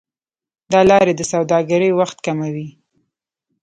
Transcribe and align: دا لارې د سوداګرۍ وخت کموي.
دا 0.71 0.81
لارې 0.89 1.13
د 1.15 1.21
سوداګرۍ 1.31 1.91
وخت 1.99 2.17
کموي. 2.25 2.67